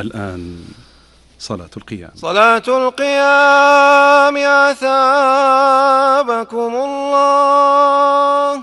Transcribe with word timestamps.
الآن 0.00 0.64
صلاة 1.38 1.70
القيام. 1.76 2.10
صلاة 2.14 2.62
القيام 2.68 4.36
أثابكم 4.70 5.76
الله. 6.86 8.62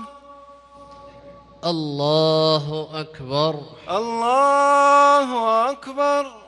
الله 1.64 2.88
أكبر. 2.94 3.54
الله 3.90 5.28
أكبر. 5.70 6.47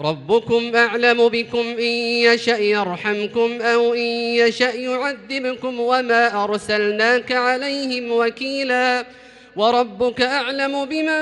ربكم 0.00 0.76
أعلم 0.76 1.28
بكم 1.28 1.58
إن 1.58 1.92
يشأ 2.28 2.58
يرحمكم 2.58 3.62
أو 3.62 3.94
إن 3.94 4.08
يشأ 4.40 4.70
يعذبكم 4.74 5.80
وما 5.80 6.44
أرسلناك 6.44 7.32
عليهم 7.32 8.12
وكيلا 8.12 9.04
وربك 9.56 10.20
أعلم 10.20 10.84
بمن 10.84 11.16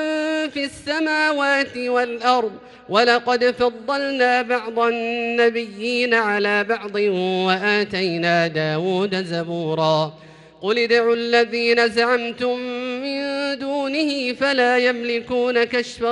في 0.51 0.65
السماوات 0.65 1.77
والأرض 1.77 2.53
ولقد 2.89 3.45
فضلنا 3.45 4.43
بعض 4.43 4.79
النبيين 4.79 6.15
على 6.15 6.65
بعض 6.65 6.95
وآتينا 7.47 8.47
داود 8.47 9.25
زبورا 9.25 10.13
قل 10.63 10.79
ادعوا 10.79 11.15
الذين 11.15 11.89
زعمتم 11.89 12.59
من 13.03 13.21
دونه 13.59 14.33
فلا 14.33 14.79
يملكون 14.79 15.65
كشف 15.65 16.05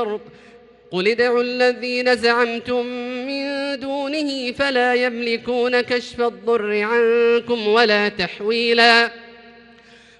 قل 0.95 1.09
ادعوا 1.09 1.43
الذين 1.43 2.17
زعمتم 2.17 2.87
من 3.27 3.45
دونه 3.81 4.53
فلا 4.53 4.95
يملكون 4.95 5.81
كشف 5.81 6.21
الضر 6.21 6.81
عنكم 6.83 7.69
ولا 7.69 8.09
تحويلا 8.09 9.11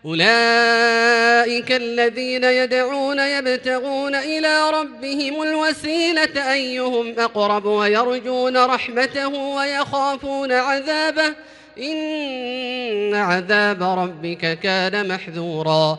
أولئك 0.05 1.73
الذين 1.73 2.45
يدعون 2.45 3.19
يبتغون 3.19 4.15
إلى 4.15 4.71
ربهم 4.71 5.43
الوسيلة 5.43 6.53
أيهم 6.53 7.15
أقرب 7.19 7.65
ويرجون 7.65 8.57
رحمته 8.57 9.29
ويخافون 9.29 10.53
عذابه 10.53 11.35
إن 11.79 13.15
عذاب 13.15 13.83
ربك 13.83 14.59
كان 14.59 15.09
محذورا 15.09 15.99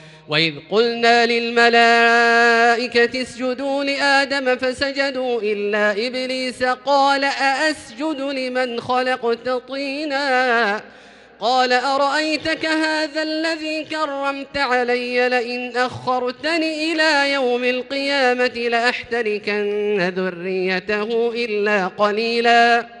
وإذ 0.31 0.53
قلنا 0.69 1.25
للملائكة 1.25 3.21
اسجدوا 3.21 3.83
لآدم 3.83 4.55
فسجدوا 4.55 5.41
إلا 5.41 5.91
إبليس 5.91 6.63
قال 6.63 7.23
أأسجد 7.23 8.21
لمن 8.21 8.81
خلقت 8.81 9.49
طينا 9.49 10.81
قال 11.39 11.73
أرأيتك 11.73 12.65
هذا 12.65 13.23
الذي 13.23 13.83
كرمت 13.83 14.57
علي 14.57 15.29
لئن 15.29 15.77
أخرتني 15.77 16.93
إلى 16.93 17.33
يوم 17.33 17.63
القيامة 17.63 18.67
لأحتركن 18.69 20.13
ذريته 20.15 21.31
إلا 21.35 21.87
قليلاً 21.87 23.00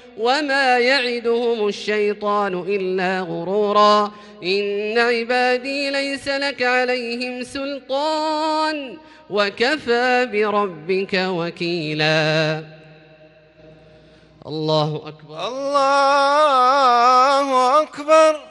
وما 0.17 0.79
يعدهم 0.79 1.67
الشيطان 1.67 2.53
إلا 2.67 3.21
غرورا 3.21 4.11
إن 4.43 4.99
عبادي 4.99 5.89
ليس 5.89 6.27
لك 6.27 6.61
عليهم 6.61 7.43
سلطان 7.43 8.97
وكفى 9.29 10.29
بربك 10.31 11.13
وكيلا. 11.13 12.63
الله 14.47 15.01
أكبر 15.07 15.47
الله 15.47 16.21
أكبر 17.81 18.50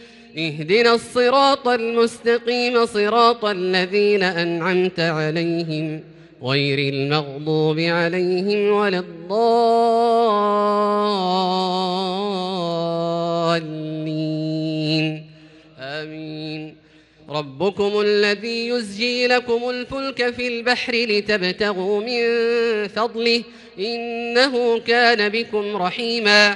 اهدنا 0.37 0.93
الصراط 0.93 1.67
المستقيم 1.67 2.85
صراط 2.85 3.45
الذين 3.45 4.23
أنعمت 4.23 4.99
عليهم 4.99 6.03
غير 6.43 6.93
المغضوب 6.93 7.79
عليهم 7.79 8.71
ولا 8.71 8.99
الضالين. 8.99 9.51
آمين. 15.79 16.75
ربكم 17.29 18.01
الذي 18.01 18.67
يزجي 18.67 19.27
لكم 19.27 19.69
الفلك 19.69 20.33
في 20.33 20.47
البحر 20.47 20.93
لتبتغوا 20.93 22.01
من 22.03 22.21
فضله 22.87 23.43
إنه 23.79 24.79
كان 24.79 25.29
بكم 25.29 25.75
رحيما. 25.75 26.55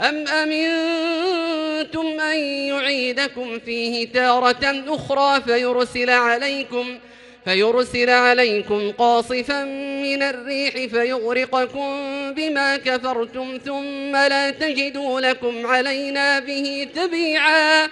أم 0.00 0.28
أمنتم 0.28 2.20
أن 2.20 2.38
يعيدكم 2.38 3.58
فيه 3.58 4.12
تارة 4.12 4.84
أخرى 4.88 5.40
فيرسل 5.40 6.10
عليكم 6.10 6.98
فيرسل 7.44 8.10
عليكم 8.10 8.92
قاصفا 8.92 9.64
من 10.02 10.22
الريح 10.22 10.74
فيغرقكم 10.74 11.90
بما 12.32 12.76
كفرتم 12.76 13.58
ثم 13.64 14.16
لا 14.16 14.50
تجدوا 14.50 15.20
لكم 15.20 15.66
علينا 15.66 16.38
به 16.38 16.88
تبيعا 16.94 17.88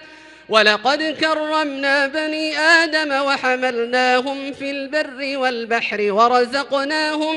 ولقد 0.49 1.17
كرمنا 1.20 2.06
بني 2.06 2.58
آدم 2.58 3.12
وحملناهم 3.26 4.53
في 4.53 4.70
البر 4.70 5.38
والبحر 5.38 6.12
ورزقناهم 6.12 7.37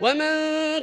ومن 0.00 0.34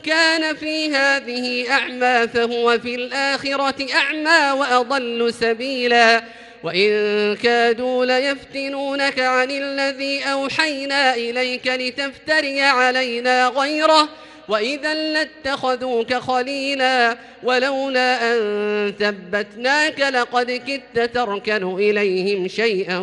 كان 0.04 0.56
في 0.56 0.96
هذه 0.96 1.72
أعمى 1.72 2.28
فهو 2.28 2.80
في 2.80 2.96
الآخرة 2.96 3.94
أعمى 3.96 4.60
وأضل 4.60 5.34
سبيلا. 5.34 6.24
وإن 6.64 7.36
كادوا 7.36 8.06
ليفتنونك 8.06 9.20
عن 9.20 9.52
الذي 9.52 10.24
أوحينا 10.24 11.16
إليك 11.16 11.68
لتفتري 11.68 12.62
علينا 12.62 13.48
غيره. 13.48 14.10
وإذا 14.48 14.94
لاتخذوك 14.94 16.14
خليلا 16.14 17.18
ولولا 17.44 18.34
أن 18.34 18.94
ثبتناك 19.00 20.00
لقد 20.00 20.52
كدت 20.52 21.16
تركن 21.16 21.76
إليهم 21.80 22.48
شيئا 22.48 23.00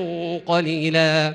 قليلا. 0.47 1.35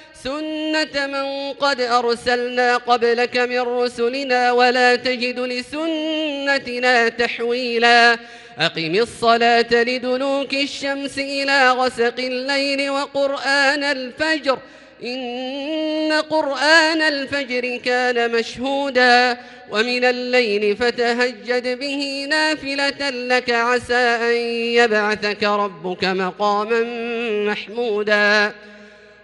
سنة 0.23 1.07
من 1.07 1.53
قد 1.53 1.81
أرسلنا 1.81 2.77
قبلك 2.77 3.37
من 3.37 3.59
رسلنا 3.59 4.51
ولا 4.51 4.95
تجد 4.95 5.39
لسنتنا 5.39 7.09
تحويلا 7.09 8.17
أقم 8.59 8.95
الصلاة 8.95 9.67
لدلوك 9.71 10.53
الشمس 10.53 11.19
إلى 11.19 11.71
غسق 11.71 12.19
الليل 12.19 12.89
وقرآن 12.89 13.83
الفجر 13.83 14.59
إن 15.03 16.11
قرآن 16.29 17.01
الفجر 17.01 17.77
كان 17.85 18.31
مشهودا 18.31 19.37
ومن 19.71 20.05
الليل 20.05 20.77
فتهجد 20.77 21.79
به 21.79 22.27
نافلة 22.29 23.09
لك 23.09 23.49
عسى 23.49 23.93
أن 23.95 24.35
يبعثك 24.75 25.43
ربك 25.43 26.03
مقاما 26.03 26.83
محمودا 27.51 28.53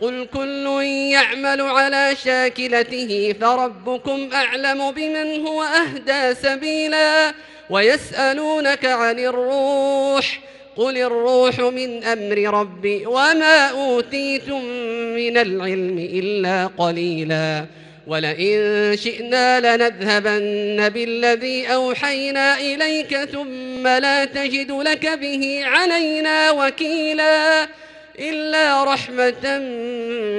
قل 0.00 0.26
كل 0.34 0.82
يعمل 1.12 1.60
على 1.60 2.16
شاكلته 2.24 3.34
فربكم 3.40 4.30
أعلم 4.32 4.90
بمن 4.90 5.46
هو 5.46 5.62
أهدى 5.62 6.34
سبيلا 6.34 7.34
ويسألونك 7.70 8.84
عن 8.84 9.18
الروح 9.18 10.40
قل 10.76 10.98
الروح 10.98 11.60
من 11.60 12.04
أمر 12.04 12.60
ربي 12.60 13.06
وما 13.06 13.66
أوتيتم 13.66 14.64
من 15.14 15.36
العلم 15.36 15.98
إلا 15.98 16.66
قليلا 16.66 17.66
ولئن 18.06 18.96
شئنا 18.96 19.76
لنذهبن 19.76 20.88
بالذي 20.88 21.66
أوحينا 21.66 22.58
إليك 22.58 23.16
ثم 23.16 23.86
لا 23.86 24.24
تجد 24.24 24.70
لك 24.70 25.06
به 25.06 25.60
علينا 25.64 26.50
وكيلا 26.50 27.68
إلا 28.18 28.84
رحمة 28.84 29.58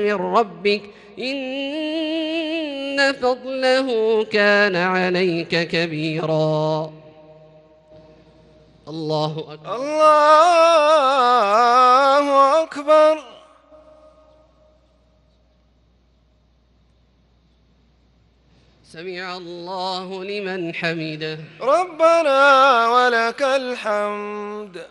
من 0.06 0.14
ربك. 0.14 0.82
إن 1.20 3.14
فضله 3.14 4.24
كان 4.24 4.76
عليك 4.76 5.68
كبيرا. 5.68 6.94
الله 8.88 9.40
أكبر. 9.54 9.76
الله 9.76 10.24
أكبر. 12.64 13.24
سمع 18.84 19.38
الله 19.38 20.24
لمن 20.24 20.76
حمده. 20.76 21.40
ربنا 21.62 22.88
ولك 22.90 23.42
الحمد. 23.42 24.91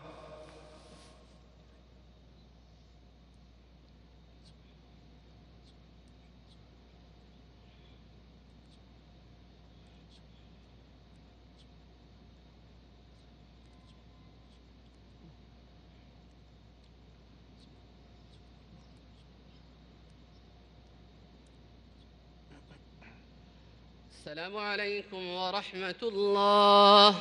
السلام 24.25 24.57
عليكم 24.57 25.23
ورحمة 25.37 26.03
الله. 26.03 27.15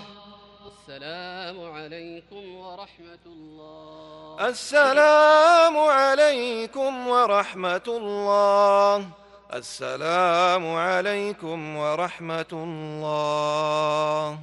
السلام 0.72 1.58
عليكم 1.76 2.44
ورحمة 2.56 3.26
الله. 3.26 4.48
السلام 4.48 5.78
عليكم 5.78 7.08
ورحمة 7.08 7.88
الله. 7.88 9.06
السلام 9.54 10.64
عليكم 10.76 11.76
ورحمة 11.76 12.52
الله. 12.54 14.40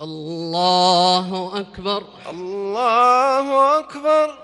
الله 0.00 1.60
أكبر. 1.60 2.02
الله 2.30 3.78
أكبر. 3.78 4.43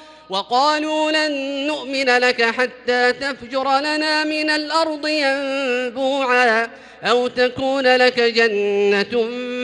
وقالوا 0.31 1.11
لن 1.11 1.31
نؤمن 1.67 2.05
لك 2.05 2.43
حتى 2.43 3.13
تفجر 3.13 3.79
لنا 3.79 4.23
من 4.23 4.49
الأرض 4.49 5.07
ينبوعا 5.07 6.69
أو 7.03 7.27
تكون 7.27 7.95
لك 7.95 8.19
جنة 8.19 9.23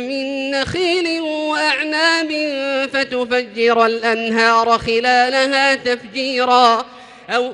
من 0.10 0.52
نخيل 0.52 1.22
وأعناب 1.22 2.32
فتفجر 2.94 3.86
الأنهار 3.86 4.78
خلالها 4.78 5.76
تفجيرا 5.76 6.86
أو 7.30 7.54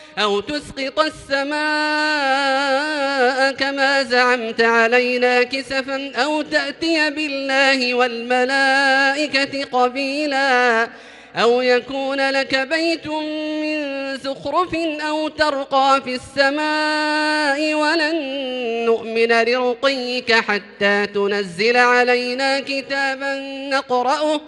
أو 0.19 0.39
تسقط 0.39 0.99
السماء 0.99 1.51
كما 3.51 4.03
زعمت 4.03 4.61
علينا 4.61 5.43
كسفا 5.43 6.11
أو 6.15 6.41
تأتي 6.41 7.09
بالله 7.09 7.93
والملائكة 7.93 9.63
قبيلا 9.63 10.87
أو 11.35 11.61
يكون 11.61 12.29
لك 12.29 12.55
بيت 12.55 13.07
من 13.07 14.17
زخرف 14.17 14.75
أو 15.07 15.27
ترقى 15.27 16.01
في 16.03 16.15
السماء 16.15 17.73
ولن 17.73 18.15
نؤمن 18.85 19.41
لرقيك 19.43 20.33
حتى 20.33 21.07
تنزل 21.07 21.77
علينا 21.77 22.59
كتابا 22.59 23.39
نقرأه 23.69 24.41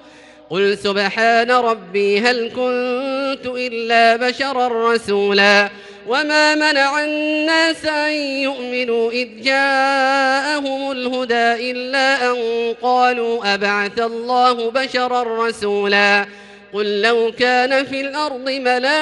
قل 0.50 0.78
سبحان 0.78 1.52
ربي 1.52 2.20
هل 2.20 2.50
كنت 2.50 3.46
إلا 3.46 4.16
بشرا 4.16 4.94
رسولا 4.94 5.70
وما 6.08 6.56
منع 6.56 7.04
الناس 7.04 7.86
أن 7.86 8.14
يؤمنوا 8.14 9.12
إذ 9.12 9.28
جاءهم 9.42 10.92
الهدى 10.92 11.72
إلا 11.72 12.32
أن 12.32 12.36
قالوا 12.82 13.54
أبعث 13.54 14.00
الله 14.00 14.72
بشرا 14.72 15.48
رسولا 15.48 16.26
قل 16.74 17.02
لو 17.02 17.32
كان 17.40 17.86
في 17.86 18.02
الأرض 18.02 18.50
ملائكة 18.50 18.94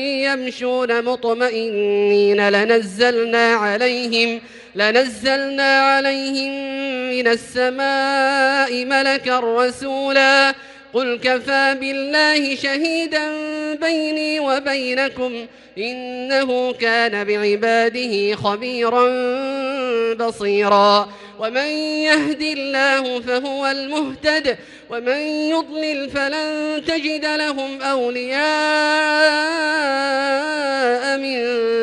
يمشون 0.00 1.04
مطمئنين 1.04 2.48
لنزلنا 2.48 3.54
عليهم 3.54 4.40
لنزلنا 4.74 5.80
عليهم 5.80 6.52
من 7.10 7.26
السماء 7.28 8.84
ملكا 8.84 9.40
رسولا 9.40 10.54
قل 10.94 11.18
كفى 11.24 11.76
بالله 11.80 12.56
شهيدا 12.56 13.30
بيني 13.74 14.40
وبينكم 14.40 15.46
إنه 15.78 16.72
كان 16.72 17.24
بعباده 17.24 18.36
خبيرا 18.36 19.04
بصيرا. 20.14 21.08
ومن 21.38 21.66
يهد 22.06 22.42
الله 22.42 23.20
فهو 23.20 23.66
المهتد 23.66 24.58
ومن 24.90 25.18
يضلل 25.26 26.10
فلن 26.10 26.82
تجد 26.86 27.24
لهم 27.24 27.82
أولياء 27.82 28.40
من 31.18 31.42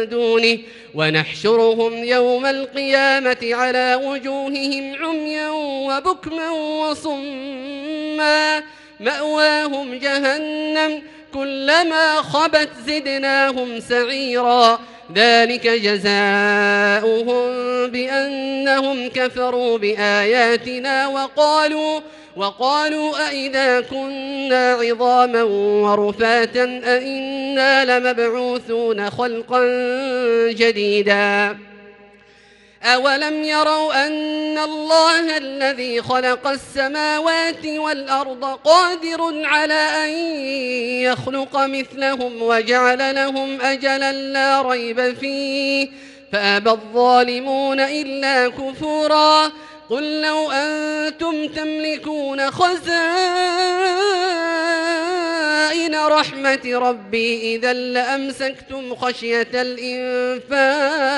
دونه. 0.10 0.58
ونحشرهم 0.96 2.04
يوم 2.04 2.46
القيامة 2.46 3.38
على 3.44 4.00
وجوههم 4.04 4.96
عميا 4.96 5.50
وبكما 5.50 6.50
وصما. 6.50 8.64
مأواهم 9.00 10.00
جهنم 10.00 11.02
كلما 11.34 12.16
خبت 12.16 12.70
زدناهم 12.88 13.80
سعيرا. 13.80 14.80
ذلك 15.16 15.68
جزاؤهم 15.68 17.48
بأنهم 17.88 19.10
كفروا 19.10 19.78
بآياتنا 19.78 21.08
وقالوا 21.08 22.00
وقالوا 22.36 23.30
أئذا 23.30 23.82
كنا 23.82 24.72
عظاما 24.72 25.44
ورفاتا 25.84 26.82
أئنا 26.86 28.00
لمبعوثون 28.00 29.10
خلقا 29.10 29.62
جديدا. 30.52 31.58
أولم 32.88 33.44
يروا 33.44 34.08
أن 34.08 34.58
الله 34.58 35.38
الذي 35.38 36.02
خلق 36.02 36.48
السماوات 36.48 37.66
والأرض 37.66 38.46
قادر 38.46 39.46
على 39.46 39.74
أن 39.74 40.10
يخلق 41.04 41.58
مثلهم 41.58 42.42
وجعل 42.42 43.16
لهم 43.16 43.62
أجلا 43.62 44.12
لا 44.12 44.62
ريب 44.62 45.16
فيه 45.18 45.90
فأبى 46.32 46.70
الظالمون 46.70 47.80
إلا 47.80 48.48
كفورا 48.48 49.52
قل 49.90 50.22
لو 50.22 50.52
أنتم 50.52 51.48
تملكون 51.48 52.52
خزائن 52.52 52.88
رحمة 55.96 56.60
ربي 56.66 57.56
إذا 57.56 57.74
لأمسكتم 57.74 58.96
خشية 58.96 59.48
الإنفاق 60.52 61.18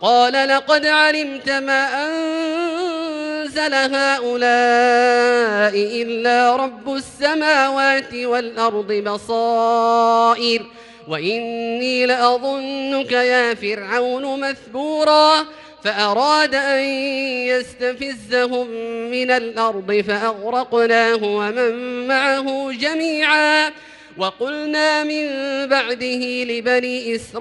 قال 0.00 0.48
لقد 0.48 0.86
علمت 0.86 1.50
ما 1.50 2.06
أنزل 2.06 3.74
هؤلاء 3.74 4.42
إلا 6.02 6.56
رب 6.56 6.94
السماوات 6.94 8.14
والأرض 8.14 8.92
بصائر 8.92 10.66
وإني 11.08 12.06
لأظنك 12.06 13.12
يا 13.12 13.54
فرعون 13.54 14.40
مثبورا 14.40 15.44
فأراد 15.84 16.54
أن 16.54 16.84
يستفزهم 17.48 18.66
من 19.10 19.30
الأرض 19.30 20.04
فأغرقناه 20.08 21.24
ومن 21.24 22.06
معه 22.08 22.72
جميعا. 22.72 23.70
وقلنا 24.18 25.04
من 25.04 25.26
بعده 25.68 26.44
لبني 26.44 27.14
إسرائيل 27.16 27.38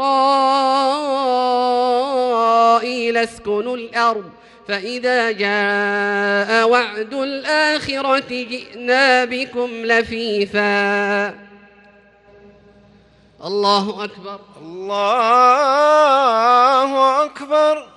اسكنوا 3.17 3.77
الأرض 3.77 4.29
فإذا 4.67 5.31
جاء 5.31 6.69
وعد 6.69 7.13
الآخرة 7.13 8.29
جئنا 8.29 9.25
بكم 9.25 9.69
لفيفا. 9.85 11.27
الله 13.45 14.03
أكبر. 14.03 14.39
الله 14.61 15.65
أكبر. 17.25 17.96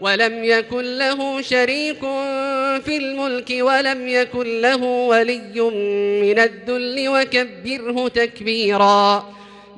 ولم 0.00 0.44
يكن 0.44 0.98
له 0.98 1.42
شريك 1.42 2.00
في 2.84 2.96
الملك 2.96 3.50
ولم 3.60 4.08
يكن 4.08 4.60
له 4.60 4.82
ولي 4.84 5.60
من 6.22 6.38
الذل 6.38 7.08
وكبره 7.08 8.08
تكبيرا. 8.08 9.34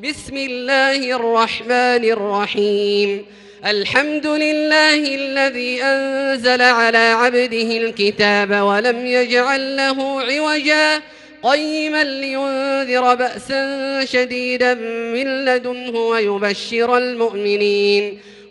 بسم 0.08 0.36
الله 0.36 1.16
الرحمن 1.16 2.04
الرحيم. 2.04 3.26
الحمد 3.66 4.26
لله 4.26 5.14
الذي 5.14 5.82
أنزل 5.82 6.62
على 6.62 6.98
عبده 6.98 7.76
الكتاب 7.76 8.50
ولم 8.60 9.06
يجعل 9.06 9.76
له 9.76 10.22
عوجا. 10.22 11.02
قيما 11.42 12.04
لينذر 12.04 13.14
بأسا 13.14 14.04
شديدا 14.04 14.74
من 15.14 15.44
لدنه 15.44 15.98
ويبشر 15.98 16.96
المؤمنين. 16.96 18.18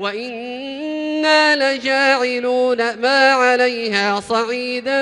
وإنا 0.00 1.74
لجاعلون 1.74 3.00
ما 3.00 3.32
عليها 3.32 4.20
صعيدا 4.20 5.00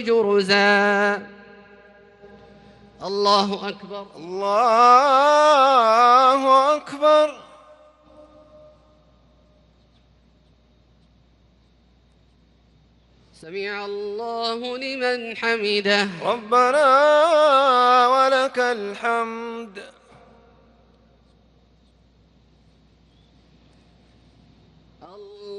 جرزا. 0.00 1.22
الله 3.04 3.68
أكبر. 3.68 4.06
الله 4.16 5.16
أكبر. 6.76 7.40
سمع 13.40 13.84
الله 13.84 14.78
لمن 14.78 15.36
حمده. 15.36 16.08
ربنا 16.24 16.86
ولك 18.08 18.58
الحمد. 18.58 19.95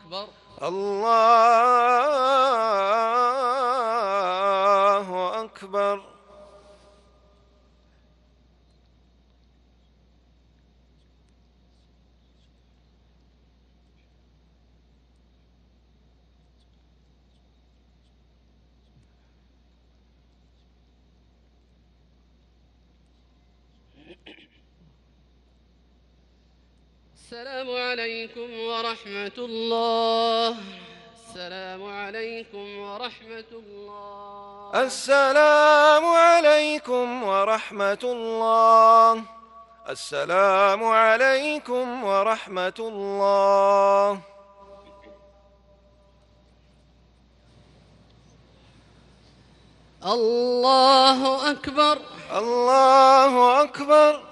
أكبر. 0.00 0.28
الله 0.62 1.84
أكبر 5.44 6.12
السلام 27.32 27.70
عليكم 28.22 28.50
ورحمة 28.70 29.38
الله. 29.38 30.54
السلام 31.18 31.82
عليكم 31.82 32.78
ورحمة 32.78 33.50
الله. 33.52 34.86
السلام 34.86 36.04
عليكم 36.06 37.22
ورحمة 37.22 38.02
الله. 38.04 39.22
السلام 39.88 40.84
عليكم 40.84 42.04
ورحمة 42.04 42.78
الله. 42.78 44.20
الله 50.06 51.50
أكبر. 51.50 51.98
الله 52.30 53.62
أكبر. 53.62 54.31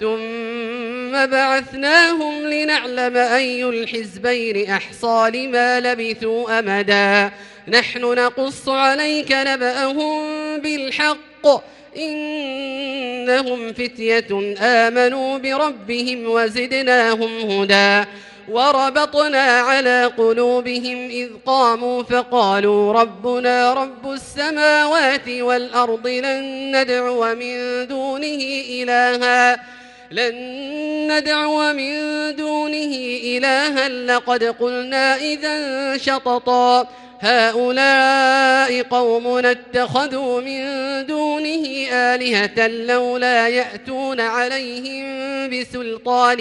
ثم 0.00 1.26
بعثناهم 1.26 2.46
لنعلم 2.46 3.16
أي 3.16 3.64
الحزبين 3.64 4.70
أحصى 4.70 5.30
لما 5.34 5.80
لبثوا 5.80 6.58
أمدا. 6.58 7.30
نحن 7.68 8.00
نقص 8.00 8.68
عليك 8.68 9.32
نبأهم 9.32 10.22
بالحق. 10.60 11.18
إنهم 11.96 13.72
فتية 13.72 14.56
آمنوا 14.60 15.38
بربهم 15.38 16.30
وزدناهم 16.30 17.50
هدى. 17.50 18.08
وربطنا 18.48 19.60
على 19.60 20.12
قلوبهم 20.18 21.08
إذ 21.08 21.28
قاموا 21.46 22.02
فقالوا 22.02 22.92
ربنا 22.92 23.74
رب 23.74 24.12
السماوات 24.12 25.28
والأرض 25.28 26.06
لن 26.06 26.76
ندعو 26.76 27.34
من 27.34 27.86
دونه 27.86 28.62
إلها. 28.70 29.77
لن 30.10 31.12
ندعو 31.12 31.72
من 31.72 31.92
دونه 32.36 32.94
إلها 33.24 33.88
لقد 33.88 34.44
قلنا 34.44 35.16
إذا 35.16 35.96
شططا. 35.96 36.88
هؤلاء 37.20 38.82
قوم 38.82 39.26
اتخذوا 39.46 40.40
من 40.40 40.62
دونه 41.06 41.88
آلهة 41.92 42.66
لولا 42.66 43.48
يأتون 43.48 44.20
عليهم 44.20 45.04
بسلطان 45.50 46.36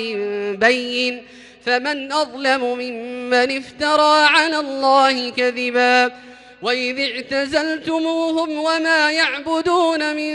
بين. 0.58 1.24
فمن 1.66 2.12
أظلم 2.12 2.62
ممن 2.62 3.58
افترى 3.58 4.26
على 4.26 4.60
الله 4.60 5.30
كذبا. 5.30 6.12
وإذ 6.62 7.00
اعتزلتموهم 7.00 8.58
وما 8.58 9.12
يعبدون 9.12 10.16
من 10.16 10.34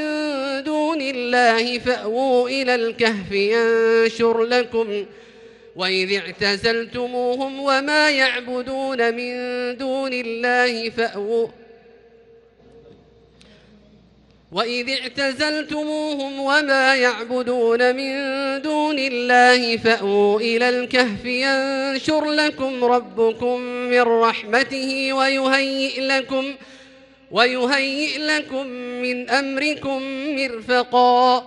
دون 0.62 1.00
الله 1.00 1.78
فأووا 1.78 2.48
إلى 2.48 2.74
الكهف 2.74 3.32
ينشر 3.32 4.44
لكم 4.44 5.04
وإذ 5.76 6.14
اعتزلتموهم 6.14 7.60
وما 7.60 8.10
يعبدون 8.10 9.14
من 9.14 9.32
دون 9.76 10.12
الله 10.12 10.90
فأووا 10.90 11.48
وإذ 14.52 14.90
اعتزلتموهم 14.90 16.40
وما 16.40 16.94
يعبدون 16.96 17.96
من 17.96 18.12
دون 18.62 18.98
الله 18.98 19.76
فأووا 19.76 20.40
إلى 20.40 20.68
الكهف 20.68 21.24
ينشر 21.24 22.30
لكم 22.30 22.84
ربكم 22.84 23.60
من 23.60 24.00
رحمته 24.00 25.12
ويهيئ 25.12 26.00
لكم 26.00 26.54
ويهيئ 27.30 28.18
لكم 28.18 28.66
من 28.76 29.30
أمركم 29.30 30.02
مرفقا 30.36 31.46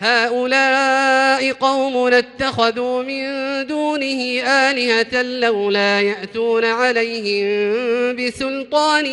هؤلاء 0.00 1.52
قوم 1.52 2.06
اتخذوا 2.06 3.02
من 3.02 3.22
دونه 3.66 4.42
آلهة 4.42 5.22
لولا 5.22 6.00
يأتون 6.00 6.64
عليهم 6.64 7.46
بسلطان 8.16 9.04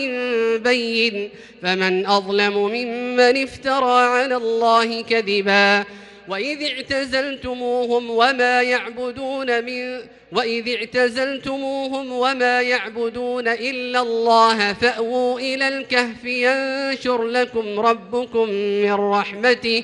بين 0.57 1.29
فمن 1.61 2.05
أظلم 2.05 2.57
ممن 2.57 3.43
افترى 3.43 4.01
على 4.01 4.35
الله 4.35 5.01
كذبا. 5.01 5.83
وإذ 6.27 6.63
اعتزلتموهم 6.63 8.09
وما 8.09 8.61
يعبدون 8.61 9.65
من 9.65 9.99
وإذ 10.31 10.75
اعتزلتموهم 10.75 12.11
وما 12.11 12.61
يعبدون 12.61 13.47
إلا 13.47 14.01
الله 14.01 14.73
فأووا 14.73 15.39
إلى 15.39 15.67
الكهف 15.67 16.25
ينشر 16.25 17.23
لكم 17.23 17.79
ربكم 17.79 18.49
من 18.49 18.93
رحمته. 18.93 19.83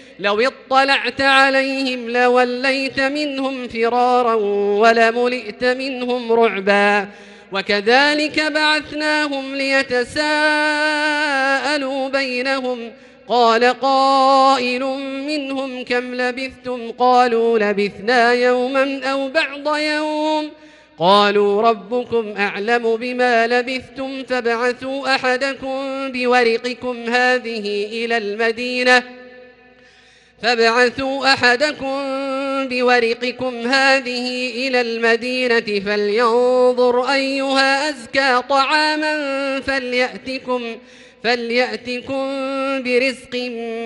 لو 0.21 0.41
اطلعت 0.41 1.21
عليهم 1.21 2.09
لوليت 2.09 2.99
منهم 2.99 3.67
فرارا 3.67 4.33
ولملئت 4.79 5.63
منهم 5.63 6.31
رعبا 6.31 7.07
وكذلك 7.51 8.39
بعثناهم 8.39 9.55
ليتساءلوا 9.55 10.19
بينهم 12.09 12.91
قال 13.27 13.63
قائل 13.63 14.83
منهم 15.27 15.83
كم 15.83 16.15
لبثتم 16.15 16.91
قالوا 16.91 17.59
لبثنا 17.59 18.33
يوما 18.33 19.01
أو 19.03 19.29
بعض 19.29 19.77
يوم 19.77 20.49
قالوا 20.99 21.61
ربكم 21.61 22.33
أعلم 22.37 22.95
بما 22.95 23.47
لبثتم 23.47 24.23
فابعثوا 24.23 25.15
أحدكم 25.15 26.11
بورقكم 26.11 26.97
هذه 27.09 27.85
إلى 27.85 28.17
المدينة 28.17 29.20
فابعثوا 30.43 31.33
أحدكم 31.33 32.01
بورقكم 32.67 33.67
هذه 33.67 34.49
إلى 34.67 34.81
المدينة 34.81 35.79
فلينظر 35.85 37.11
أيها 37.13 37.89
أزكى 37.89 38.41
طعاما 38.49 39.15
فليأتكم 39.59 40.61
فليأتكم 41.23 42.27
برزق 42.83 43.35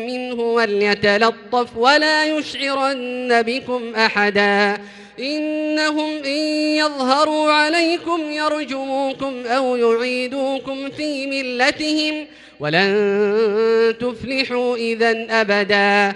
منه 0.08 0.34
وليتلطف 0.34 1.78
ولا 1.78 2.26
يشعرن 2.26 3.42
بكم 3.42 3.96
أحدا 3.96 4.78
إنهم 5.20 6.24
إن 6.26 6.40
يظهروا 6.76 7.52
عليكم 7.52 8.32
يرجموكم 8.32 9.46
أو 9.46 9.76
يعيدوكم 9.76 10.90
في 10.90 11.28
ملتهم 11.28 12.28
ولن 12.60 13.96
تفلحوا 14.00 14.76
إذا 14.76 15.28
أبداً 15.30 16.16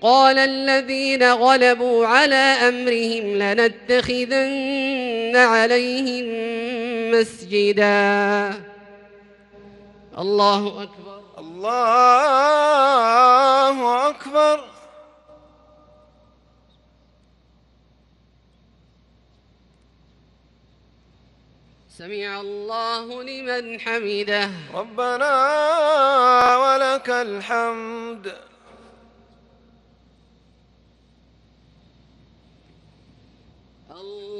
قال 0.00 0.38
الذين 0.38 1.32
غلبوا 1.32 2.06
على 2.06 2.34
أمرهم 2.68 3.38
لنتخذن 3.38 5.36
عليهم 5.36 6.26
مسجدا. 7.10 8.54
الله 10.18 10.82
أكبر. 10.82 11.22
الله 11.38 12.18
أكبر. 14.08 14.64
سمع 21.98 22.40
الله 22.40 23.22
لمن 23.22 23.80
حمده. 23.80 24.50
ربنا 24.74 25.34
ولك 26.56 27.10
الحمد. 27.10 28.48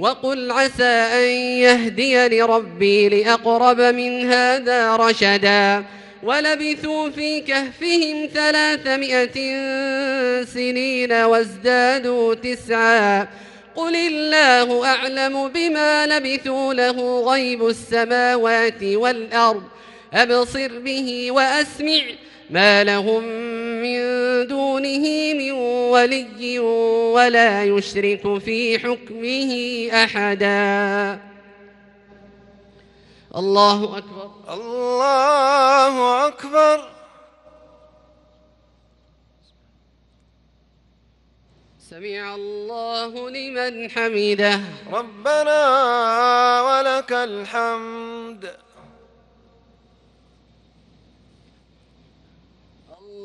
وقل 0.00 0.50
عسى 0.50 0.84
أن 0.84 1.28
يهديني 1.60 2.42
ربي 2.42 3.08
لأقرب 3.08 3.80
من 3.80 4.32
هذا 4.32 4.96
رشدا 4.96 5.84
ولبثوا 6.22 7.10
في 7.10 7.40
كهفهم 7.40 8.28
ثلاثمائة 8.34 9.34
سنين 10.44 11.12
وازدادوا 11.12 12.34
تسعا. 12.34 13.28
قل 13.76 13.96
الله 13.96 14.86
أعلم 14.86 15.48
بما 15.48 16.06
لبثوا 16.06 16.74
له 16.74 17.20
غيب 17.32 17.66
السماوات 17.66 18.82
والأرض. 18.82 19.62
أبصر 20.14 20.78
به 20.78 21.30
وأسمع 21.30 22.02
ما 22.50 22.84
لهم 22.84 23.22
من 23.82 24.00
دونه 24.46 25.34
من 25.34 25.52
ولي 25.90 26.58
ولا 27.14 27.64
يشرك 27.64 28.38
في 28.38 28.78
حكمه 28.78 29.52
أحدا. 30.04 31.20
الله 33.36 33.98
أكبر. 33.98 34.30
الله 34.54 36.26
أكبر. 36.26 36.90
سمع 41.90 42.34
الله 42.34 43.30
لمن 43.30 43.90
حمده. 43.90 44.60
ربنا 44.92 45.60
ولك 46.62 47.12
الحمد. 47.12 48.50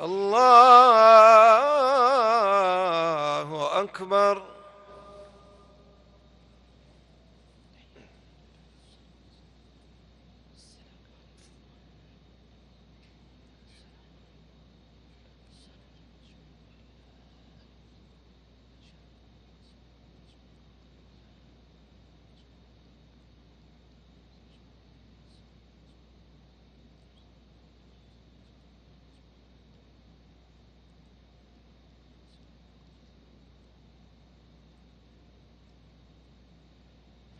الله 0.00 0.67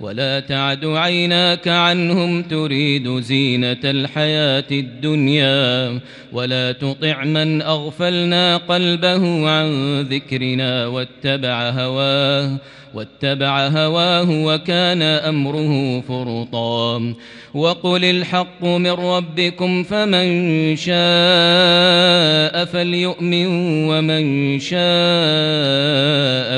ولا 0.00 0.40
تعد 0.40 0.84
عيناك 0.84 1.68
عنهم 1.68 2.42
تريد 2.42 3.18
زينة 3.20 3.80
الحياة 3.84 4.64
الدنيا 4.70 6.00
ولا 6.32 6.72
تطع 6.72 7.24
من 7.24 7.62
أغفلنا 7.62 8.56
قلبه 8.56 9.50
عن 9.50 10.00
ذكرنا 10.00 10.86
واتبع 10.86 11.70
هواه 11.70 12.58
واتبع 12.94 13.66
هواه 13.66 14.44
وكان 14.44 15.02
أمره 15.02 16.00
فرطا. 16.00 17.14
وقل 17.54 18.04
الحق 18.04 18.64
من 18.64 18.90
ربكم 18.90 19.82
فمن 19.82 20.76
شاء 20.76 22.64
فليؤمن 22.64 23.46
ومن 23.88 24.58
شاء 24.58 24.78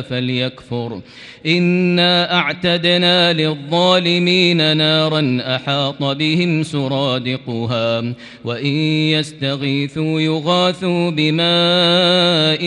فليكفر. 0.02 1.00
إنا 1.46 2.34
أعتدنا 2.34 3.32
للظالمين 3.32 4.76
نارا 4.76 5.38
أحاط 5.40 6.02
بهم 6.02 6.62
سرادقها. 6.62 8.14
وإن 8.44 8.74
يستغيثوا 9.16 10.20
يغاثوا 10.20 11.10
بماء 11.10 12.60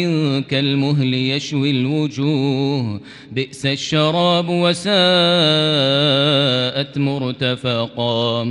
كالمهل 0.49 1.13
يشوي 1.13 1.71
الوجوه. 1.71 2.99
بئس 3.31 3.52
الشراب 3.65 4.49
وساءت 4.49 4.97
مرتفقا. 6.97 8.41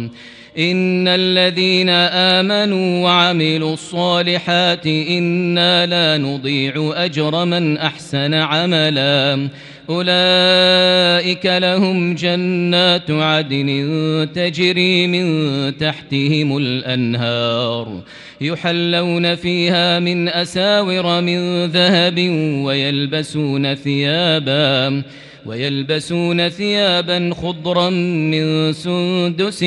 إن 0.59 1.09
الذين 1.09 1.89
آمنوا 1.89 3.05
وعملوا 3.05 3.73
الصالحات 3.73 4.87
إنا 4.87 5.87
لا 5.87 6.19
نضيع 6.19 6.93
أجر 6.97 7.45
من 7.45 7.79
أحسن 7.79 8.35
عملا. 8.35 9.49
أولئك 9.91 11.47
لهم 11.47 12.15
جنات 12.15 13.11
عدن 13.11 14.29
تجري 14.35 15.07
من 15.07 15.77
تحتهم 15.77 16.57
الأنهار 16.57 18.01
يحلون 18.41 19.35
فيها 19.35 19.99
من 19.99 20.29
أساور 20.29 21.21
من 21.21 21.65
ذهب 21.67 22.19
ويلبسون 22.65 23.75
ثيابا 23.75 25.03
ويلبسون 25.47 26.49
ثيابا 26.49 27.31
خضرا 27.43 27.91
من 28.31 28.73
سندس 28.73 29.63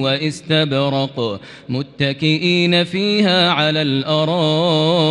واستبرق 0.00 1.40
متكئين 1.68 2.84
فيها 2.84 3.50
على 3.50 3.82
الأرائك 3.82 5.10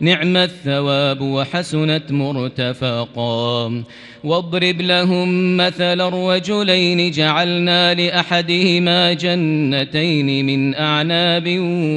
نعم 0.00 0.36
الثواب 0.36 1.20
وحسنت 1.20 2.12
مرتفقا. 2.12 3.84
واضرب 4.24 4.80
لهم 4.80 5.56
مثل 5.56 6.00
الرجلين 6.00 7.10
جعلنا 7.10 7.94
لأحدهما 7.94 9.12
جنتين 9.12 10.46
من 10.46 10.74
أعناب 10.74 11.44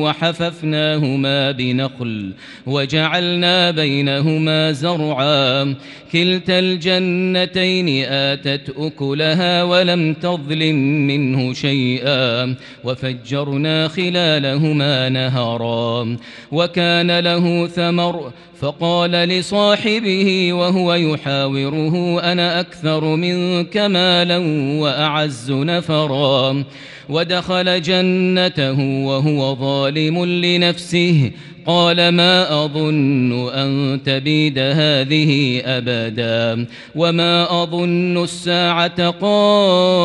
وحففناهما 0.01 1.51
بنخل 1.51 2.31
وجعلنا 2.65 3.71
بينهما 3.71 4.71
زرعا. 4.71 5.75
كلتا 6.11 6.59
الجنتين 6.59 8.05
آتت 8.05 8.73
أكلها 8.77 9.63
ولم 9.63 10.13
تظلم 10.13 10.75
منه 11.07 11.53
شيئا. 11.53 12.55
وفجرنا 12.83 13.87
خلالهما 13.87 15.09
نهرا. 15.09 16.17
وكان 16.51 17.19
له 17.19 17.67
ثمر 17.67 18.31
فقال 18.59 19.11
لصاحبه 19.11 20.53
وهو 20.53 20.93
يحاوره 20.93 22.19
أنا 22.31 22.59
أكثر 22.59 23.15
منك 23.15 23.77
مالا 23.77 24.37
وأعز 24.81 25.51
نفرا 25.51 26.63
ودخل 27.09 27.81
جنته 27.81 28.79
وهو 29.05 29.55
ظالم 29.55 30.25
لنفسه. 30.25 31.31
قال 31.65 32.09
ما 32.09 32.65
أظن 32.65 33.49
أن 33.49 33.99
تبيد 34.05 34.59
هذه 34.59 35.61
أبدا 35.65 36.65
وما 36.95 37.63
أظن 37.63 38.23
الساعة 38.23 39.09
قائمة. 39.09 40.03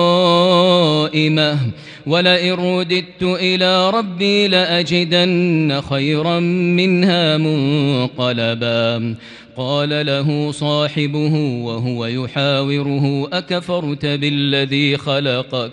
ولئن 2.06 2.52
رددت 2.52 3.22
إلى 3.22 3.90
ربي 3.90 4.48
لأجدن 4.48 5.80
خيرا 5.90 6.40
منها 6.40 7.36
منقلبا. 7.36 9.14
قال 9.56 10.06
له 10.06 10.52
صاحبه 10.52 11.34
وهو 11.64 12.06
يحاوره 12.06 13.28
أكفرت 13.32 14.06
بالذي 14.06 14.96
خلقك؟ 14.96 15.72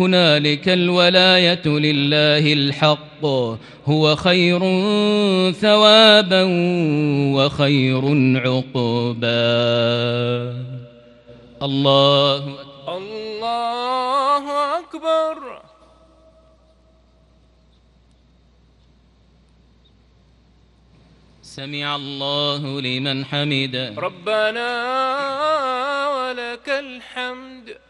هنالك 0.00 0.68
الولاية 0.68 1.66
لله 1.66 2.52
الحق 2.52 3.24
هو 3.86 4.16
خير 4.16 4.60
ثوابا 5.52 6.42
وخير 7.36 8.02
عقبا. 8.36 9.40
الله 11.62 12.36
أكبر. 12.36 12.96
الله 12.96 14.44
أكبر. 14.78 15.62
سمع 21.42 21.96
الله 21.96 22.80
لمن 22.80 23.24
حمده. 23.24 23.94
ربنا 23.98 24.70
ولك 26.16 26.68
الحمد. 26.68 27.89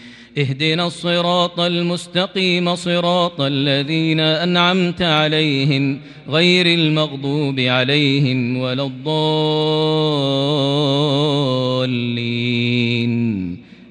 اهدنا 0.37 0.87
الصراط 0.87 1.59
المستقيم 1.59 2.75
صراط 2.75 3.41
الذين 3.41 4.19
أنعمت 4.19 5.01
عليهم 5.01 6.01
غير 6.29 6.65
المغضوب 6.65 7.59
عليهم 7.59 8.57
ولا 8.57 8.83
الضالين. 8.83 9.31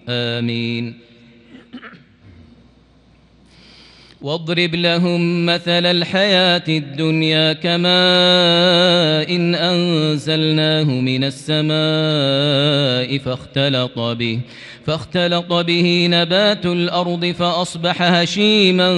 آمين. 0.09 0.95
واضرب 4.23 4.75
لهم 4.75 5.47
مثل 5.47 5.87
الحياة 5.87 6.65
الدنيا 6.69 7.53
كماء 7.53 9.37
إن 9.37 9.55
أنزلناه 9.55 10.85
من 10.85 11.25
السماء 11.25 13.19
فاختلط 13.19 13.99
به 13.99 14.41
فاختلط 14.91 15.53
به 15.53 16.09
نبات 16.11 16.67
الأرض 16.67 17.25
فأصبح 17.27 18.03
هشيما 18.03 18.91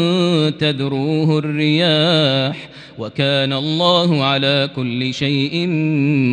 تذروه 0.51 1.39
الرياح 1.39 2.69
وكان 2.99 3.53
الله 3.53 4.25
على 4.25 4.71
كل 4.77 5.15
شيء 5.15 5.67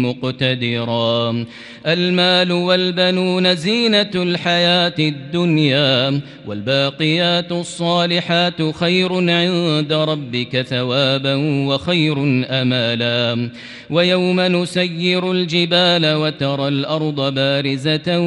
مقتدرا. 0.05 1.45
المال 1.87 2.51
والبنون 2.51 3.55
زينة 3.55 4.11
الحياة 4.15 4.95
الدنيا 4.99 6.21
والباقيات 6.47 7.51
الصالحات 7.51 8.75
خير 8.75 9.13
عند 9.13 9.93
ربك 9.93 10.61
ثوابا 10.61 11.35
وخير 11.67 12.17
أمالا. 12.49 13.49
ويوم 13.89 14.39
نسير 14.39 15.31
الجبال 15.31 16.13
وترى 16.15 16.67
الأرض 16.67 17.33
بارزة 17.33 18.19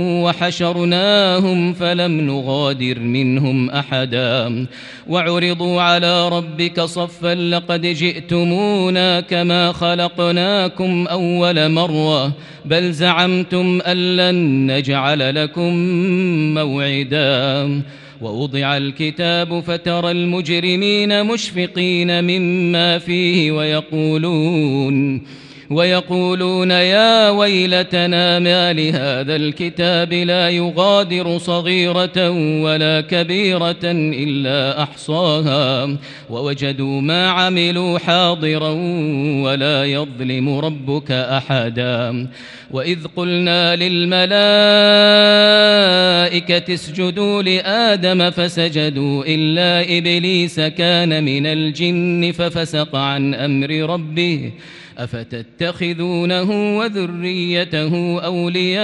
وحشرناهم 1.23 1.73
فلم 1.73 2.21
نغادر 2.21 2.99
منهم 2.99 3.71
أحدا 3.71 4.67
وعرضوا 5.09 5.83
على 5.83 6.29
ربك 6.29 6.81
صفا 6.81 7.35
لقد 7.35 7.87
جئتمونا 7.87 9.21
كما 9.21 9.73
خلقناكم 9.73 11.07
أول 11.07 11.69
مرة 11.71 12.33
بل 12.65 12.93
زعمتم 12.93 13.81
أن 13.81 14.17
لن 14.17 14.67
نجعل 14.73 15.35
لكم 15.35 15.75
موعدا 16.55 17.83
ووضع 18.21 18.77
الكتاب 18.77 19.61
فترى 19.61 20.11
المجرمين 20.11 21.27
مشفقين 21.27 22.25
مما 22.25 22.99
فيه 22.99 23.53
ويقولون 23.53 25.23
ويقولون 25.73 26.71
يا 26.71 27.31
ويلتنا 27.31 28.39
ما 28.39 28.73
لهذا 28.73 29.37
الكتاب 29.37 30.13
لا 30.13 30.51
يغادر 30.51 31.39
صغيرة 31.39 32.31
ولا 32.63 33.01
كبيرة 33.01 33.85
إلا 33.85 34.83
أحصاها 34.83 35.97
ووجدوا 36.31 37.01
ما 37.01 37.31
عملوا 37.31 37.99
حاضرا 37.99 38.71
ولا 39.43 39.85
يظلم 39.85 40.59
ربك 40.59 41.11
أحدا 41.11 42.29
وإذ 42.71 42.99
قلنا 43.17 43.77
للملائكة 43.77 44.33
اسجدوا 46.75 47.43
لآدم 47.43 48.31
فسجدوا 48.31 49.25
إلا 49.27 49.99
إبليس 49.99 50.61
كان 50.61 51.25
من 51.25 51.47
الجن 51.47 52.33
ففسق 52.33 52.97
عن 52.97 53.35
أمر 53.35 53.71
ربه 53.71 54.53
أفتتخذونه 54.99 56.79
وذريته 56.79 58.21
أولياء 58.25 58.83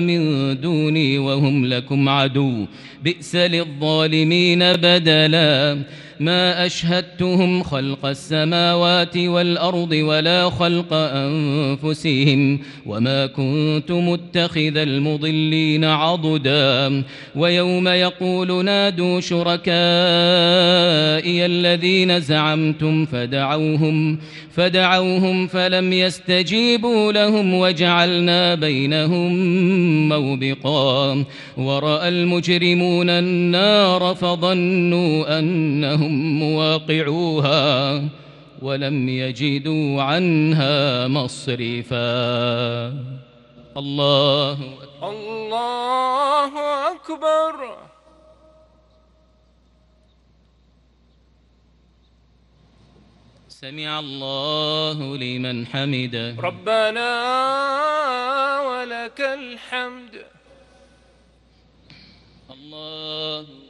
من 0.00 0.20
دوني 0.60 1.18
وهم 1.18 1.66
لكم 1.66 2.08
عدو 2.08 2.66
بئس 3.04 3.36
للظالمين 3.36 4.72
بدلا 4.72 5.78
ما 6.20 6.66
أشهدتهم 6.66 7.62
خلق 7.62 8.06
السماوات 8.06 9.16
والأرض 9.16 9.92
ولا 9.92 10.50
خلق 10.50 10.92
أنفسهم 10.92 12.60
وما 12.86 13.26
كنت 13.26 13.90
متخذ 13.92 14.76
المضلين 14.76 15.84
عضدا. 15.84 17.02
ويوم 17.36 17.88
يقول 17.88 18.64
نادوا 18.64 19.20
شركائي 19.20 19.70
الذين 21.46 22.20
زعمتم 22.20 23.04
فدعوهم 23.04 24.18
فدعوهم 24.54 25.46
فلم 25.46 25.92
يستجيبوا 25.92 27.12
لهم 27.12 27.54
وجعلنا 27.54 28.54
بينهم 28.54 29.32
موبقا. 30.08 31.24
ورأى 31.56 32.08
المجرمون 32.08 33.10
النار 33.10 34.14
فظنوا 34.14 35.38
أنهم 35.38 36.09
مواقعوها 36.12 38.04
ولم 38.62 39.08
يجدوا 39.08 40.02
عنها 40.02 41.08
مصرفا. 41.08 42.00
الله 43.76 44.52
أكبر. 44.52 45.10
الله 45.10 46.52
أكبر. 46.92 47.76
سمع 53.48 53.98
الله 53.98 55.16
لمن 55.16 55.66
حمده. 55.66 56.36
ربنا 56.38 57.10
ولك 58.60 59.20
الحمد. 59.20 60.24
الله 62.50 63.69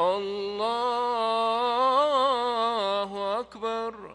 الله 0.00 1.40
أكبر. 3.40 4.14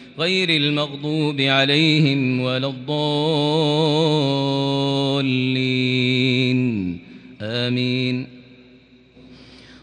غير 0.19 0.49
المغضوب 0.49 1.41
عليهم 1.41 2.41
ولا 2.41 2.67
الضالين. 2.67 3.01
آمين. 7.41 8.41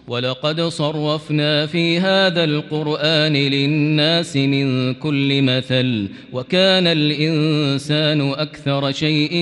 ولقد 0.09 0.61
صرفنا 0.61 1.67
في 1.67 1.99
هذا 1.99 2.45
القرآن 2.45 3.33
للناس 3.33 4.37
من 4.37 4.95
كل 4.95 5.43
مثل 5.43 6.09
وكان 6.33 6.87
الإنسان 6.87 8.31
أكثر 8.31 8.93
شيء 8.93 9.33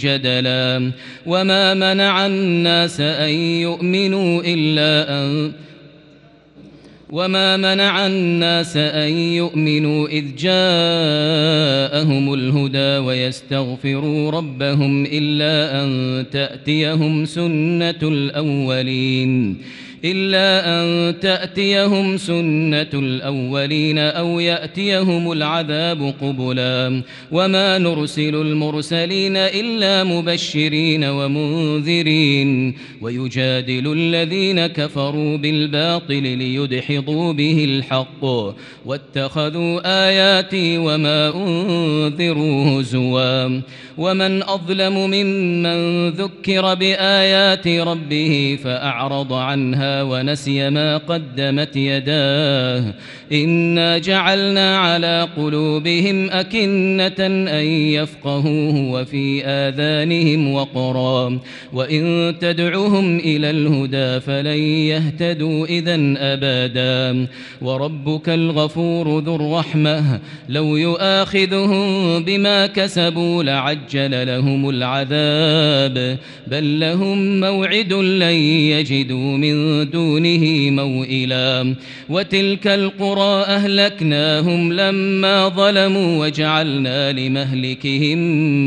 جدلا. 0.00 0.92
وما 1.26 1.74
منع 1.74 2.26
الناس 2.26 3.00
أن 3.00 3.34
يؤمنوا 3.38 4.42
إلا 4.44 5.08
أن 5.08 5.52
وما 7.14 7.56
منع 7.56 8.06
الناس 8.06 8.76
أن 8.76 9.12
يؤمنوا 9.12 10.08
إذ 10.08 10.24
جاءهم 10.38 12.34
الهدى 12.34 12.98
ويستغفروا 13.06 14.30
ربهم 14.30 15.06
إلا 15.06 15.84
أن 15.84 16.24
تأتيهم 16.30 17.24
سنة 17.24 17.98
الأولين 18.02 19.56
إلا 20.04 20.66
أن 20.66 21.14
تأتيهم 21.20 22.16
سنة 22.16 22.88
الأولين 22.94 23.98
أو 23.98 24.40
يأتيهم 24.40 25.32
العذاب 25.32 26.14
قبلا. 26.20 27.02
وما 27.32 27.78
نرسل 27.78 28.34
المرسلين 28.34 29.36
إلا 29.36 30.04
مبشرين 30.04 31.04
ومنذرين. 31.04 32.74
ويجادل 33.00 33.92
الذين 33.92 34.66
كفروا 34.66 35.36
بالباطل 35.36 36.22
ليدحضوا 36.22 37.32
به 37.32 37.64
الحق. 37.64 38.24
واتخذوا 38.86 39.80
آياتي 40.08 40.78
وما 40.78 41.34
أنذروا 41.36 42.80
هزوا. 42.80 43.60
ومن 43.98 44.42
أظلم 44.42 45.10
ممن 45.10 46.08
ذكر 46.10 46.74
بآيات 46.74 47.68
ربه 47.68 48.58
فأعرض 48.64 49.32
عنها 49.32 49.93
ونسي 50.02 50.70
ما 50.70 50.96
قدمت 50.96 51.76
يداه. 51.76 52.94
إنا 53.32 53.98
جعلنا 53.98 54.78
على 54.78 55.28
قلوبهم 55.36 56.30
أكنة 56.30 57.26
أن 57.28 57.64
يفقهوه 57.66 58.90
وفي 58.90 59.44
آذانهم 59.44 60.52
وقرا. 60.52 61.40
وإن 61.72 62.34
تدعهم 62.40 63.18
إلى 63.18 63.50
الهدى 63.50 64.20
فلن 64.20 64.58
يهتدوا 64.58 65.66
إذا 65.66 66.14
أبدا. 66.18 67.26
وربك 67.62 68.28
الغفور 68.28 69.18
ذو 69.18 69.36
الرحمة. 69.36 70.20
لو 70.48 70.76
يؤاخذهم 70.76 72.24
بما 72.24 72.66
كسبوا 72.66 73.42
لعجل 73.42 74.26
لهم 74.26 74.68
العذاب. 74.68 76.18
بل 76.46 76.80
لهم 76.80 77.40
موعد 77.40 77.92
لن 77.92 78.34
يجدوا 78.72 79.36
من 79.36 79.83
دونه 79.84 80.70
موئلا 80.70 81.74
وتلك 82.08 82.66
القرى 82.66 83.42
أهلكناهم 83.44 84.72
لما 84.72 85.48
ظلموا 85.48 86.26
وجعلنا 86.26 87.12
لمهلكهم 87.12 88.18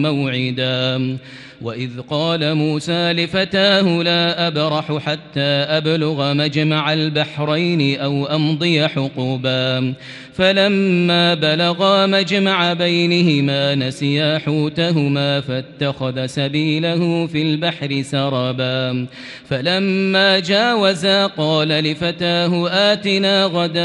موعدا. 0.02 1.18
وإذ 1.62 1.90
قال 2.10 2.56
موسى 2.56 3.14
لفتاه 3.14 4.04
لا 4.04 4.48
أبرح 4.48 4.98
حتى 4.98 5.50
أبلغ 5.80 6.34
مجمع 6.34 6.94
البحرين 6.94 8.00
أو 8.00 8.26
أمضي 8.26 8.88
حقوبا. 8.88 9.94
فلما 10.38 11.34
بلغا 11.34 12.06
مجمع 12.06 12.74
بينهما 12.74 13.76
نسيا 13.76 14.38
حوتهما 14.38 15.42
فاتخذ 15.42 16.26
سبيله 16.26 17.28
في 17.28 17.42
البحر 17.42 18.02
سربا 18.02 19.08
فلما 19.50 20.40
جاوزا 20.40 21.28
قال 21.28 21.68
لفتاه 21.68 22.70
آتنا 22.70 23.46
غداءنا 23.46 23.78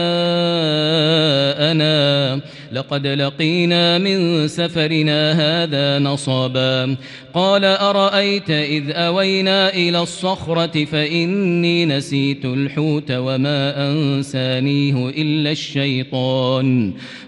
لقد 2.72 3.06
لقينا 3.06 3.98
من 3.98 4.48
سفرنا 4.48 5.32
هذا 5.32 5.98
نصبا 5.98 6.96
قال 7.34 7.64
أرأيت 7.64 8.50
إذ 8.50 8.90
أوينا 8.90 9.74
إلى 9.74 10.02
الصخرة 10.02 10.84
فإني 10.84 11.86
نسيت 11.86 12.44
الحوت 12.44 13.10
وما 13.10 13.90
أنسانيه 13.90 15.08
إلا 15.08 15.50
الشيطان. 15.50 16.41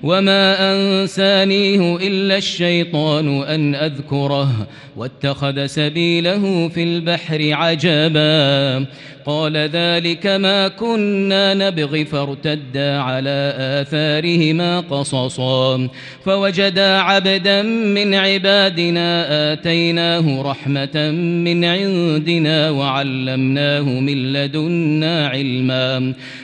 وما 0.03 0.73
أنسانيه 0.73 1.97
إلا 1.97 2.37
الشيطان 2.37 3.43
أن 3.43 3.75
أذكره. 3.75 4.67
واتخذ 4.97 5.67
سبيله 5.67 6.69
في 6.69 6.83
البحر 6.83 7.49
عجبا. 7.53 8.87
قال 9.27 9.57
ذلك 9.57 10.27
ما 10.27 10.69
كنا 10.69 11.55
نبغي 11.55 12.05
فارتدا 12.05 12.99
على 12.99 13.55
آثارهما 13.59 14.81
قصصا. 14.81 15.89
فوجدا 16.25 16.99
عبدا 16.99 17.63
من 17.63 18.15
عبادنا 18.15 19.53
آتيناه 19.53 20.43
رحمة 20.43 21.11
من 21.45 21.65
عندنا 21.65 22.71
وعلمناه 22.71 23.83
من 23.83 24.33
لدنا 24.33 25.29
علما. 25.29 26.15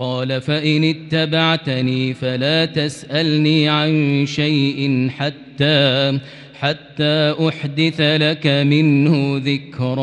قال 0.00 0.40
فإن 0.40 0.84
اتبعتني 0.84 2.14
فلا 2.14 2.64
تسألني 2.64 3.68
عن 3.68 4.24
شيء 4.26 5.10
حتى 5.18 6.18
حتى 6.60 7.34
أحدث 7.48 8.00
لك 8.00 8.46
منه 8.46 9.40
ذكرا. 9.44 10.00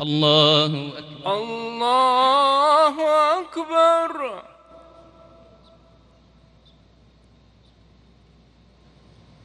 الله 0.00 0.88
أكبر. 0.98 1.34
الله 1.34 2.94
أكبر. 3.40 4.42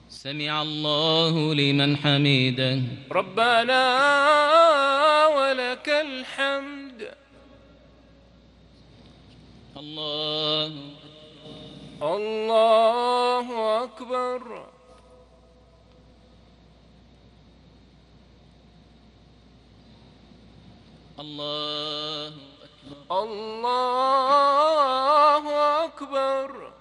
سمع 0.09 0.61
الله 0.61 1.53
لمن 1.53 1.97
حميده 1.97 2.81
ربنا 3.11 3.83
ولك 5.27 5.89
الحمد. 5.89 6.90
الله 9.81 10.71
الله 12.01 13.47
أكبر. 13.83 14.65
الله 21.19 22.27
أكبر. 22.27 22.33
الله 23.11 25.43
أكبر. 25.85 26.71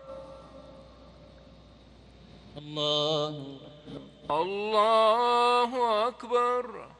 الله 2.58 3.44
الله 4.30 6.08
أكبر. 6.08 6.99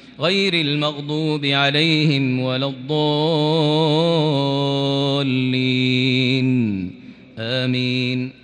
غير 0.21 0.53
المغضوب 0.53 1.45
عليهم 1.45 2.39
ولا 2.39 2.67
الضالين. 2.67 3.01
آمين. 7.39 8.41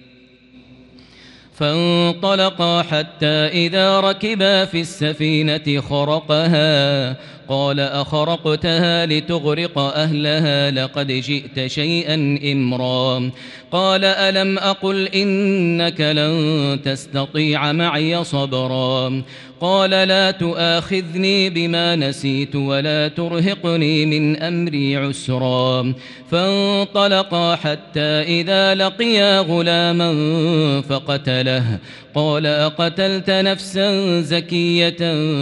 فانطلقا 1.54 2.82
حتى 2.82 3.28
إذا 3.28 4.00
ركبا 4.00 4.66
في 4.66 4.82
السفينة 4.82 5.82
خرقها. 5.82 7.16
قال 7.50 7.80
أخرقتها 7.80 9.06
لتغرق 9.06 9.78
أهلها 9.78 10.72
لقد 10.72 11.08
جئت 11.08 11.68
شيئا 11.68 12.40
إمرا. 12.52 13.32
قال 13.72 14.06
ألم 14.06 14.58
أقل 14.58 15.08
إنك 15.08 16.02
لن 16.02 16.80
تستطيع 16.86 17.72
معي 17.72 18.24
صبرا 18.24 19.24
قال 19.62 19.90
لا 19.90 20.32
تؤاخذني 20.32 21.50
بما 21.50 21.96
نسيت 21.96 22.56
ولا 22.56 23.08
ترهقني 23.08 24.06
من 24.06 24.38
أمري 24.38 24.98
عسرا 24.98 25.94
فانطلقا 26.32 27.56
حتى 27.56 28.00
إذا 28.42 28.76
لقيا 28.76 29.40
غلاما 29.40 30.12
فقتله 30.82 31.80
قال 32.16 32.46
أقتلت 32.46 33.30
نفسا 33.30 34.22
زكية 34.22 34.98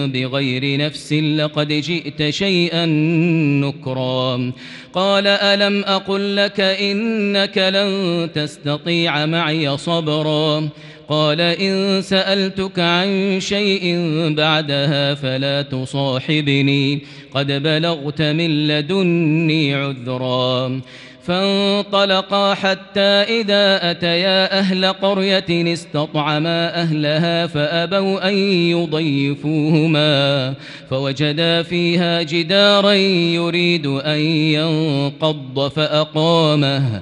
بغير 0.05 0.77
نفس 0.77 1.13
لقد 1.13 1.67
جئت 1.67 2.29
شيئا 2.29 2.85
نكرا 3.65 4.51
قال 4.93 5.27
ألم 5.27 5.83
أقل 5.83 6.35
لك 6.35 6.59
إنك 6.59 7.57
لن 7.57 8.14
تستطيع 8.35 9.25
معي 9.25 9.77
صبرا. 9.77 10.69
قال 11.09 11.41
إن 11.41 12.01
سألتك 12.01 12.79
عن 12.79 13.37
شيء 13.39 13.95
بعدها 14.33 15.13
فلا 15.13 15.61
تصاحبني. 15.61 17.01
قد 17.33 17.51
بلغت 17.51 18.21
من 18.21 18.67
لدني 18.67 19.73
عذرا. 19.73 20.81
فانطلقا 21.23 22.53
حتى 22.53 23.01
إذا 23.01 23.91
أتيا 23.91 24.59
أهل 24.59 24.85
قرية 24.85 25.73
استطعما 25.73 26.81
أهلها 26.81 27.47
فأبوا 27.47 28.29
أن 28.29 28.37
يضيفوهما. 28.71 30.53
فوجدا 30.89 31.63
فيها 31.63 32.21
جدارا 32.21 32.93
يريد 33.33 33.85
أن 33.85 34.19
ينقض 34.19 35.71
فأقامه. 35.75 37.01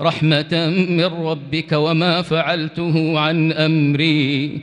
رحمة 0.00 0.68
من 0.88 1.04
ربك 1.04 1.72
وما 1.72 2.22
فعلته 2.22 3.18
عن 3.18 3.52
أمري. 3.52 4.60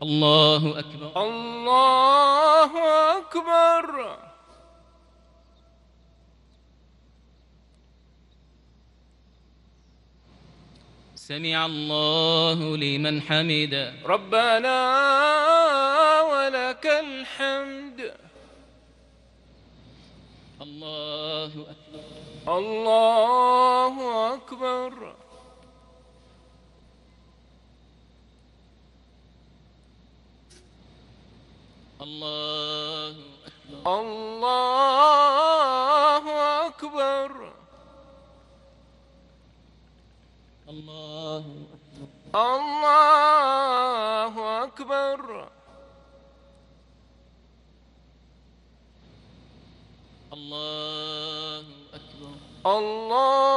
الله 0.04 0.80
أكبر. 0.80 1.24
الله 1.24 2.72
أكبر. 3.18 4.18
سمع 11.16 11.66
الله 11.66 12.78
لمن 12.78 13.22
حمده. 13.22 13.94
ربنا 14.06 15.49
الحمد. 17.40 18.14
الله 20.62 21.46
أكبر. 21.46 22.04
الله 22.58 23.96
أكبر. 24.34 25.16
الله 32.02 33.16
أكبر. 33.48 34.02
الله 34.02 35.06
أكبر. 36.68 37.32
الله 40.70 41.46
أكبر. 41.74 42.08
الله 42.36 43.04
أكبر. 44.64 45.50
الله 50.34 51.66
أكبر. 51.94 52.34
الله 52.66 53.48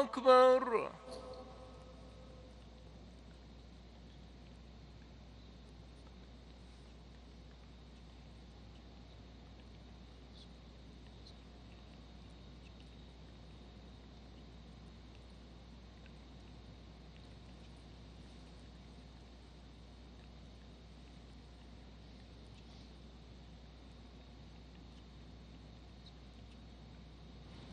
أكبر 0.00 0.92